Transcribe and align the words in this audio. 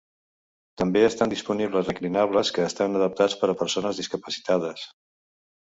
També 0.81 1.03
estan 1.09 1.33
disponibles 1.33 1.85
reclinables 1.91 2.51
que 2.57 2.67
estan 2.71 3.01
adaptats 3.01 3.39
per 3.43 3.53
a 3.55 3.59
persones 3.61 4.05
discapacitades. 4.05 4.93